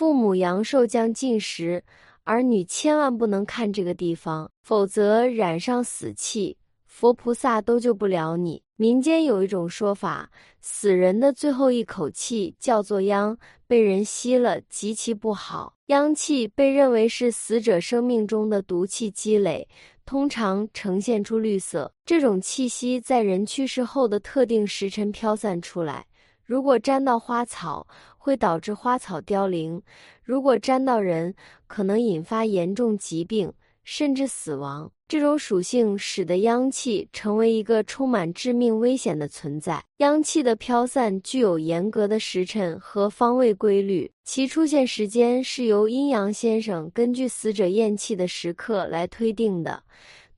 [0.00, 1.84] 父母阳寿将尽时，
[2.24, 8.62] 儿女千万不能看这个地方，否则染上死气，佛菩萨都救不了你。
[8.76, 10.30] 民间有一种说法，
[10.62, 13.36] 死人的最后一口气叫做殃，
[13.66, 15.74] 被人吸了极其不好。
[15.88, 19.68] 殃气被认为是死者生命中的毒气积累，
[20.06, 21.92] 通常呈现出绿色。
[22.06, 26.06] 这种气息在人去世后的特定时辰飘散出来。
[26.50, 27.86] 如果沾到花草，
[28.18, 29.80] 会导致花草凋零；
[30.24, 31.32] 如果沾到人，
[31.68, 33.52] 可能引发严重疾病，
[33.84, 34.90] 甚至死亡。
[35.06, 39.80] 这种属性使得秧气成为一个充满致命危险的存在。
[39.98, 49.84] 秧气的飘散具有严格的时辰和方位规律，其出现时间是由阴阳先生根据死者咽气的时刻来推定的。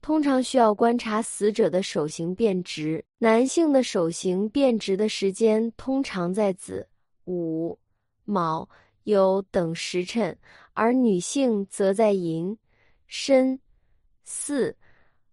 [0.03, 6.85] 通常需要观察死者的手型变直，男性的手型变直的时间通常在子、
[7.23, 7.79] 午、
[8.25, 8.67] 卯、
[9.05, 10.37] 酉等时辰，
[10.73, 12.57] 而女性则在寅、
[13.07, 13.57] 申、
[14.25, 14.75] 巳、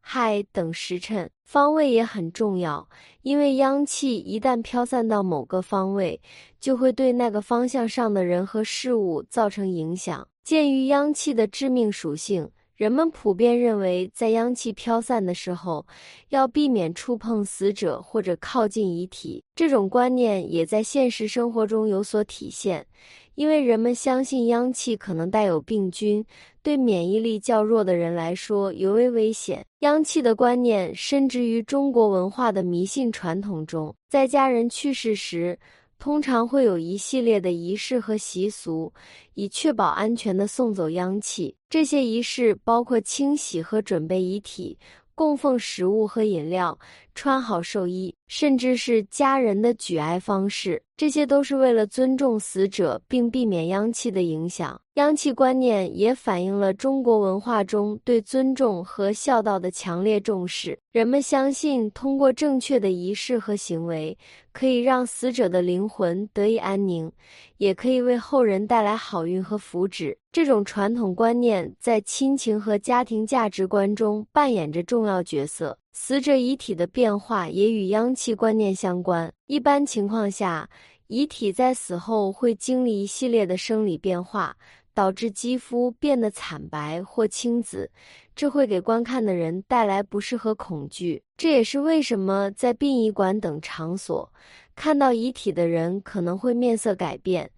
[0.01, 1.29] 亥等时辰。
[1.45, 2.89] 方位也很重要，
[3.23, 6.23] 因为阳气一旦飘散到某个方位，
[6.61, 10.29] 就会对那个方向上的人和事物造成影响。
[10.45, 12.49] 鉴于阳气的致命属性。
[12.81, 15.87] 人们普遍认为，在阳气飘散的时候，
[16.31, 19.45] 要避免触碰死者或者靠近遗体。
[19.55, 22.87] 这种观念也在现实生活中有所体现，
[23.35, 26.25] 因为人们相信阳气可能带有病菌，
[26.63, 29.63] 对免疫力较弱的人来说尤为危险。
[29.81, 35.59] 阳气的观念深植于中国文化的迷信传统中，在家人去世时。
[36.01, 38.91] 通常会有一系列的仪式和习俗，
[39.35, 41.55] 以确保安全的送走央气。
[41.69, 44.79] 这些仪式包括清洗和准备遗体。
[45.15, 46.79] 供奉食物和饮料，
[47.15, 54.81] 穿好寿衣，甚至是家人的举哀方式，这些都是为了尊重死者并避免央气的影响。
[54.95, 60.79] 央气观念也反映了中国文化中对尊重和孝道的强烈重视。
[60.93, 64.17] 人们相信，通过正确的仪式和行为，
[64.53, 67.11] 可以让死者的灵魂得以安宁，
[67.57, 70.15] 也可以为后人带来好运和福祉。
[70.31, 75.77] 这种传统观念在亲情和家庭价值观中扮演着重要角色。
[75.93, 79.33] 死者遗体的变化也与阳气观念相关。
[79.47, 80.69] 一般情况下，
[81.09, 84.57] 遗体在死后会经历一系列的生理变化，
[84.95, 87.91] 导致肌肤变得惨白或青紫，
[88.37, 91.21] 这会给观看的人带来不适和恐惧。
[91.37, 94.33] 这也是为什么在殡仪馆等场所
[94.77, 97.51] 看到遗体的人可能会面色改变。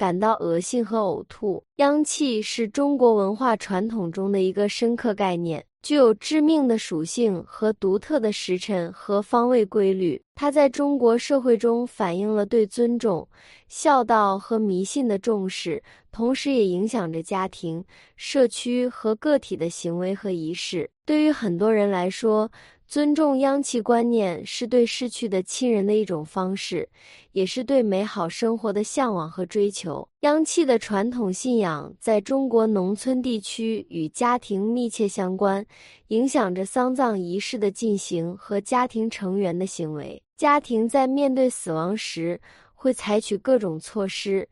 [0.00, 1.62] 感到恶心和呕吐。
[1.76, 10.22] 阳气是中国文化传统中的一个深刻概念，具有致命的属性和独特的时辰和方位规律。
[10.34, 13.28] 它在中国社会中反映了对尊重、
[13.68, 17.84] 孝道和迷信的重视，同时也影响着家庭、
[18.16, 20.88] 社区和个体的行为和仪式。
[21.04, 22.50] 对于很多人来说，
[22.90, 26.88] 尊重阳气观念是对逝去的亲人的一种方式，
[27.30, 30.08] 也是对美好生活的向往和追求。
[30.22, 35.64] 阳气的传统信仰在中国农村地区与家庭密切相关，
[36.08, 40.20] 影响着丧葬仪式的进行和家庭成员的行为。
[40.36, 42.40] 家庭在面对死亡时，
[42.74, 44.48] 会采取各种措施，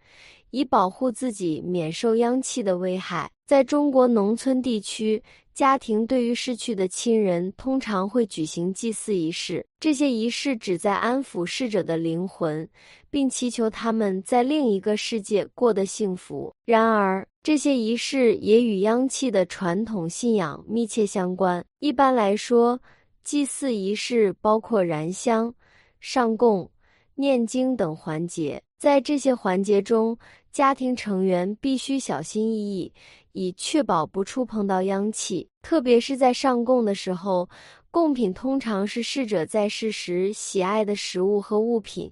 [0.51, 3.29] 以保护自己免受阳气的危害。
[3.45, 5.23] 在中国农村地区，
[5.59, 12.69] 家庭对于逝去的亲人通常会举行祭祀仪式，这些仪式旨在安抚逝者的灵魂，
[13.11, 16.55] 并祈求他们在另一个世界过得幸福。
[16.65, 21.65] 然而，这些仪式也与央气的传统信仰密切相关。
[21.81, 22.81] 一般来说，
[23.25, 25.53] 祭祀仪式包括燃香、
[25.99, 26.71] 上供、
[27.17, 28.63] 念经等环节。
[28.79, 30.17] 在这些环节中，
[30.53, 32.93] 家庭成员必须小心翼翼。
[33.33, 37.49] 以确保不触碰到阳气，特别是在上供的时候，
[37.89, 42.11] 贡品通常是逝者在世时喜爱的食物和物品，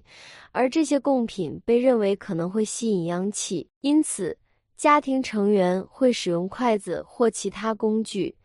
[0.53, 4.37] 而这些贡品被认为可能会吸引阳气，因此
[4.77, 8.35] 家庭成员会使用筷子或其他工具，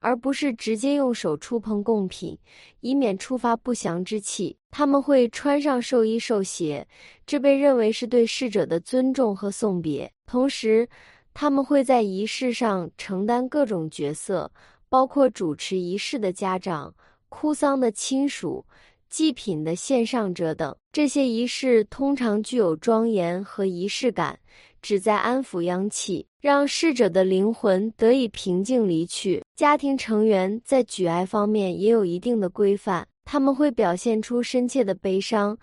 [0.00, 2.38] 而不是直接用手触碰贡品，
[2.80, 4.56] 以免触发不祥之气。
[4.70, 6.88] 他们会穿上寿衣寿鞋，
[7.26, 10.88] 这被认为是对逝者的尊重和送别，同时。
[11.34, 14.52] 他们会在仪式上承担各种角色，
[14.90, 16.94] 包括主持仪式的家长、
[17.30, 18.66] 哭丧的亲属、
[19.08, 20.76] 祭品的献上者等。
[20.92, 24.40] 这些仪式通常具有庄严和仪式感，
[24.82, 29.42] 旨在安抚阳气，让逝者的灵魂得以平静离去。
[29.54, 35.56] 家庭成员在举哀方面也有一定的规范，他们会表现出深切的悲伤，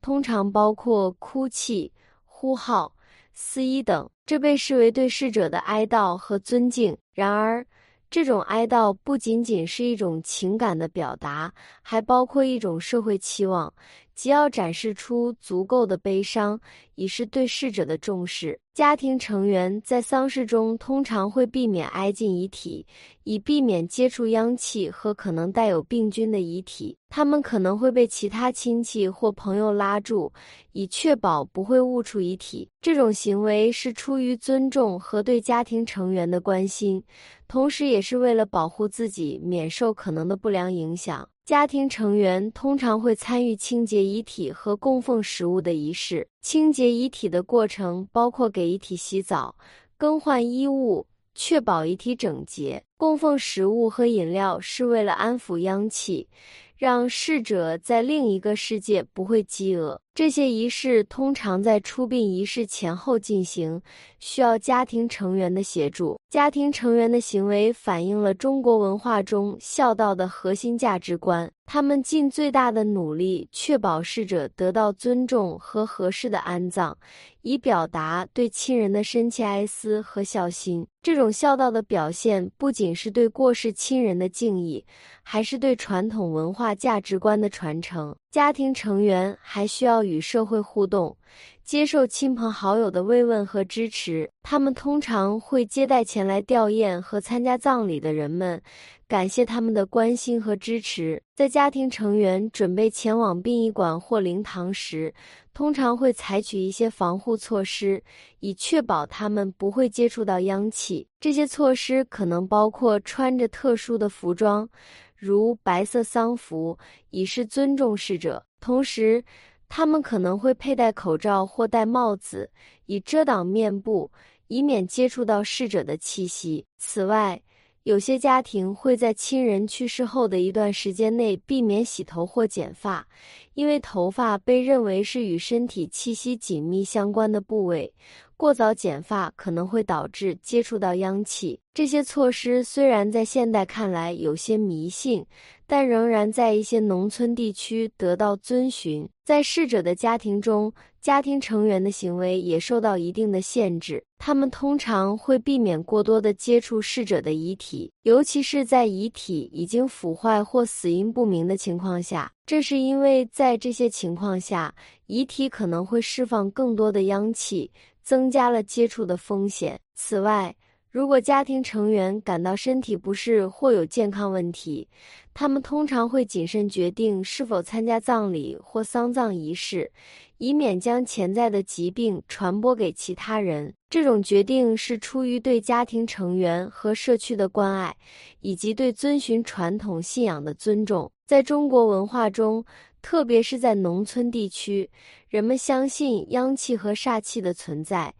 [0.00, 1.90] 通常包括哭泣、
[2.24, 2.92] 呼号。
[3.38, 6.96] 司仪等，这被视为对逝者的哀悼和尊敬。
[7.12, 7.66] 然而，
[8.08, 11.52] 这种哀悼不仅仅是一种情感的表达，
[11.82, 13.70] 还包括一种社会期望，
[14.16, 16.58] 即要展示出足够的悲伤，
[16.94, 18.58] 以示对逝者的重视。
[18.74, 22.84] 家庭成员在丧事中通常会避免挨近遗体，
[23.24, 26.96] 以避免接触阳气和可能带有病菌的遗体。
[27.08, 30.30] 他们可能会被其他亲戚或朋友拉住，
[30.72, 32.68] 以确保不会误触遗体。
[32.80, 37.02] 这种行为是出于尊重和对家庭成员的关心。
[37.48, 41.26] 同时，也是为了保护自己免受可能的不良影响。
[41.46, 46.26] 家庭成员通常会参与清洁遗体和供奉食物的仪式。
[46.40, 49.54] 清洁遗体的过程包括给遗体洗澡、
[49.96, 51.06] 更换衣物，
[51.36, 52.82] 确保遗体整洁。
[52.96, 56.28] 供奉食物和饮料是为了安抚阳气。
[56.76, 59.98] 让逝者在另一个世界不会饥饿。
[60.16, 63.82] 这些仪式通常在出殡仪式前后进行，
[64.18, 66.18] 需要家庭成员的协助。
[66.30, 71.52] 家庭成员的行为反映了中国文化中孝道的核心价值观。
[71.66, 76.96] 他们尽最大的努力确保逝者得到尊重和合适的安葬，
[77.42, 80.86] 以表达对亲人的深切哀思和孝心。
[81.02, 84.84] 这种孝道的表现不仅是对过世亲人的敬意，
[85.22, 88.14] 还是对传统文化价值观的传承。
[88.30, 91.16] 家庭成员还需要与社会互动。
[91.64, 98.62] 接受亲朋好友的慰问和支持，他们通常会接待前来吊唁和参加葬礼的人们，
[99.08, 101.20] 感谢他们的关心和支持。
[101.34, 105.12] 在家庭成员准备前往殡仪馆或灵堂时，
[105.52, 108.00] 通常会采取一些防护措施，
[108.38, 111.08] 以确保他们不会接触到央气。
[111.18, 114.68] 这些措施可能包括穿着特殊的服装，
[115.16, 116.78] 如白色丧服，
[117.10, 119.24] 以示尊重逝者，同时。
[119.68, 122.48] 他们可能会佩戴口罩或戴帽子，
[122.86, 124.08] 以遮挡面部，
[124.46, 126.64] 以免接触到逝者的气息。
[126.78, 127.42] 此外，
[127.82, 133.08] 有些家庭会在亲人去世后的一段时间内避免洗头或剪发，
[133.54, 137.92] 因为头发被认为是与身体气息紧密相关的部位。
[138.36, 141.58] 过早剪发可能会导致接触到阳气。
[141.72, 145.24] 这些措施虽然在现代看来有些迷信，
[145.66, 149.08] 但仍然在一些农村地区得到遵循。
[149.24, 154.02] 在逝者的家庭中，家庭成员的行为也受到一定的限制。
[154.18, 162.30] 他们通常会避免过多的接触逝者的遗体，尤其是在遗体已经腐坏或死因不明的情况下。
[162.46, 164.74] 这是因为在这些情况下，
[165.06, 167.70] 遗体可能会释放更多的阳气。
[168.06, 169.76] 增加了接触的风险。
[169.96, 170.54] 此外，
[170.92, 174.88] 如果家庭成员感到身体不适或有健康问题，
[175.34, 179.90] 他们通常会谨慎决定是否参加葬礼或丧葬仪式，
[180.38, 183.74] 以免将潜在的疾病传播给其他人。
[183.90, 187.94] 这种决定是出于对家庭成员和社区的关爱，
[188.40, 191.10] 以及对遵循传统信仰的尊重。
[191.26, 192.64] 在中国文化中，
[193.08, 194.90] 特别是在农村地区，
[195.28, 198.12] 人们相信阳气和煞气的存在，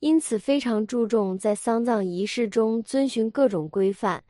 [0.00, 4.22] 因此非常注重在丧葬仪式中遵循各种规范，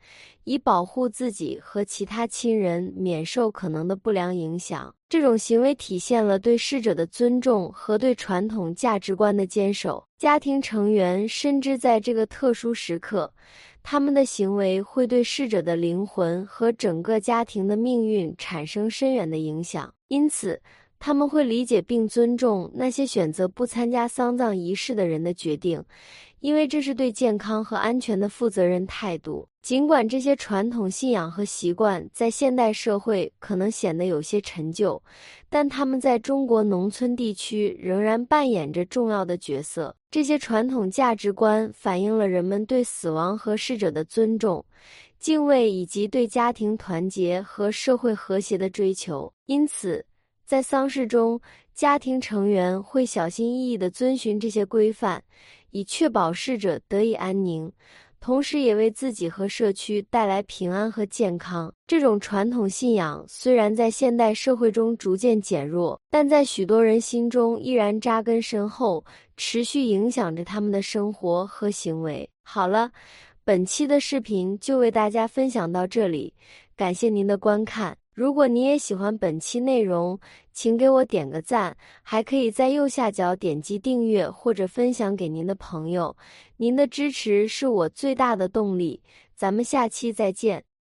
[0.45, 4.95] 以保护自己和其他亲人免受可能的不良影响。
[5.09, 10.07] 这种行为体现了对逝者的尊重和对传统价值观的坚守。
[10.17, 13.33] 家庭成员深知，在这个特殊时刻。
[13.87, 20.59] 他们的行为会对逝者的灵魂和整个家庭的命运产生深远的影响，因此
[21.05, 25.83] 他们会理解并尊重那些选择不参加丧葬仪式的人的决定。
[26.39, 29.47] 因为这是对健康和安全的负责任态度。
[29.61, 34.99] 尽管这些传统信仰和习惯在现代社会可能显得有些陈旧，
[35.47, 39.95] 但他们在中国农村地区仍然扮演着重要的角色。
[40.09, 44.65] 这些传统价值观反映了人们对死亡和逝者的尊重、
[45.19, 49.31] 敬畏，以及对家庭团结和社会和谐的追求。
[49.45, 50.03] 因此，
[50.45, 51.41] 在丧事中，
[51.73, 55.23] 家庭成员会小心翼翼地遵循这些规范。
[55.71, 57.69] 以确保逝者得以安宁，
[58.21, 61.73] 同时也为自己和社区带来平安和健康。
[61.85, 69.03] 这种传统信仰虽然在现代社会中逐渐减弱，但在许多人心中依然扎根深厚，
[69.35, 72.29] 持续影响着他们的生活和行为。
[72.43, 72.89] 好了，
[73.43, 76.33] 本期的视频就为大家分享到这里，
[76.77, 77.97] 感谢您的观看。
[78.15, 80.17] 如果你也喜欢本期内容，
[80.53, 86.15] 请给我点个赞，还可以在右下角点击订阅或者分享给您的朋友。
[86.55, 89.01] 您的支持是我最大的动力。
[89.35, 90.63] 咱们下期再见。